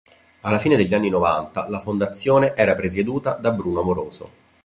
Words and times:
Alla 0.41 0.57
fine 0.57 0.75
degli 0.77 0.95
anni 0.95 1.09
Novanta, 1.09 1.69
la 1.69 1.77
fondazione 1.77 2.55
era 2.55 2.73
presieduta 2.73 3.33
da 3.33 3.51
Bruno 3.51 3.81
Amoroso. 3.81 4.31